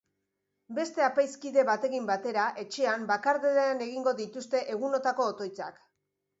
Beste 0.77 1.03
apaiz 1.07 1.33
kide 1.43 1.65
batekin 1.67 2.07
batera, 2.11 2.47
etxean, 2.65 3.05
bakardadean 3.13 3.87
egingo 3.91 4.17
dituzte 4.25 4.67
egunotako 4.79 5.33
otoitzak. 5.37 5.83